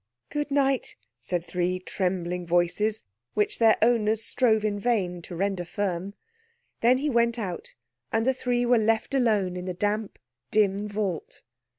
"Good 0.31 0.49
night," 0.49 0.95
said 1.19 1.45
three 1.45 1.77
trembling 1.79 2.47
voices, 2.47 3.03
which 3.35 3.59
their 3.59 3.77
owners 3.83 4.23
strove 4.23 4.65
in 4.65 4.79
vain 4.79 5.21
to 5.21 5.35
render 5.35 5.63
firm. 5.63 6.15
Then 6.79 6.97
he 6.97 7.07
went 7.07 7.37
out, 7.37 7.75
and 8.11 8.25
the 8.25 8.33
three 8.33 8.65
were 8.65 8.79
left 8.79 9.13
alone 9.13 9.55
in 9.55 9.65
the 9.65 9.75
damp, 9.75 10.17
dim 10.49 10.87
vault. 10.87 11.43